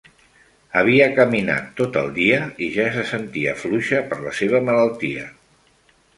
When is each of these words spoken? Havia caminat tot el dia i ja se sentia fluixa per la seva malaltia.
Havia 0.79 1.09
caminat 1.19 1.67
tot 1.81 1.99
el 2.01 2.09
dia 2.15 2.39
i 2.69 2.71
ja 2.79 2.87
se 2.97 3.05
sentia 3.11 3.55
fluixa 3.67 4.01
per 4.09 4.21
la 4.27 4.35
seva 4.41 4.65
malaltia. 4.73 5.29